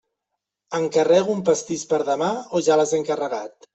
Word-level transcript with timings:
Encarrego 0.77 1.35
un 1.39 1.43
pastís 1.49 1.83
per 1.93 1.99
demà 2.09 2.31
o 2.57 2.63
ja 2.69 2.79
l'has 2.81 2.99
encarregat? 3.03 3.59